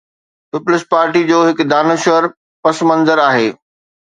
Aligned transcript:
Peoples 0.55 0.83
Party 0.93 1.21
جو 1.31 1.37
هڪ 1.49 1.59
دانشور 1.75 2.23
پس 2.63 2.77
منظر 2.93 3.17
آهي. 3.29 3.49